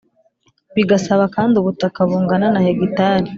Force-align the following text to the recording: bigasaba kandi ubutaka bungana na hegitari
bigasaba 0.75 1.23
kandi 1.35 1.53
ubutaka 1.57 1.99
bungana 2.07 2.47
na 2.53 2.59
hegitari 2.65 3.29